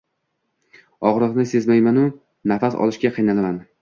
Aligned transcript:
Og‘riqni 1.11 1.45
sezmaymanu 1.51 2.07
nafas 2.53 2.79
olishga 2.87 3.13
qiynalaman. 3.19 3.63